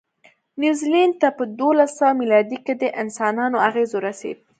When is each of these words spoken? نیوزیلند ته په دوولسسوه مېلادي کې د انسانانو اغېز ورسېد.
نیوزیلند 0.61 1.15
ته 1.21 1.27
په 1.37 1.43
دوولسسوه 1.57 2.11
مېلادي 2.21 2.57
کې 2.65 2.73
د 2.81 2.83
انسانانو 3.01 3.57
اغېز 3.67 3.89
ورسېد. 3.93 4.37